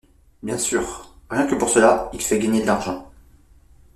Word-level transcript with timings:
Bien 0.41 0.57
sûr! 0.57 1.13
Rien 1.29 1.45
que 1.45 1.53
pour 1.53 1.69
cela, 1.69 2.09
il 2.11 2.21
fait 2.23 2.39
gagner 2.39 2.61
de 2.61 2.65
l’argent. 2.65 3.11